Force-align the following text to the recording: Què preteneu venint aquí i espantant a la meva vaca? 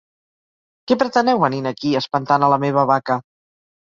Què 0.91 0.95
preteneu 1.03 1.41
venint 1.43 1.71
aquí 1.71 1.85
i 1.91 1.99
espantant 1.99 2.47
a 2.47 2.49
la 2.55 2.59
meva 2.65 2.87
vaca? 2.93 3.19